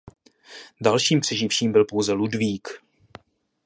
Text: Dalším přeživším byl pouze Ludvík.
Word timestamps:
Dalším 0.81 1.19
přeživším 1.19 1.71
byl 1.71 1.85
pouze 1.85 2.11
Ludvík. 2.13 2.67